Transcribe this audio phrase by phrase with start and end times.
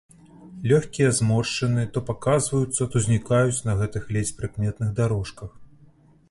[0.69, 5.49] Лёгкія зморшчыны то паказваюцца, то знікаюць на гэтых ледзь прыкметных дарожках.